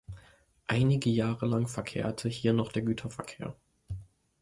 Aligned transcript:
Einige 0.65 1.11
Jahre 1.11 1.45
lang 1.45 1.67
verkehrte 1.67 2.27
hier 2.27 2.53
noch 2.53 2.71
der 2.71 2.81
Güterverkehr. 2.81 3.55